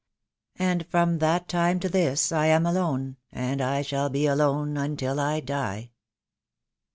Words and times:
"And 0.57 0.87
from 0.87 1.19
that 1.19 1.47
time 1.47 1.79
to 1.81 1.87
this 1.87 2.31
I 2.31 2.47
am 2.47 2.65
alone, 2.65 3.17
And 3.31 3.61
I 3.61 3.83
shall 3.83 4.09
be 4.09 4.25
alone 4.25 4.75
until 4.75 5.19
I 5.19 5.41
die." 5.41 5.91